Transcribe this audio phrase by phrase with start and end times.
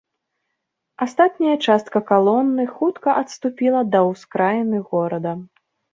[1.05, 5.31] Астатняя частка калоны хутка адступіла да ўскраіны горада.